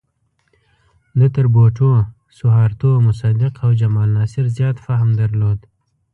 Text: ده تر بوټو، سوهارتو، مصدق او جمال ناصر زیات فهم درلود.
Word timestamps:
ده 1.17 1.27
تر 1.35 1.45
بوټو، 1.53 1.89
سوهارتو، 2.37 2.89
مصدق 3.07 3.53
او 3.63 3.69
جمال 3.81 4.09
ناصر 4.17 4.45
زیات 4.57 4.77
فهم 4.85 5.09
درلود. 5.21 5.59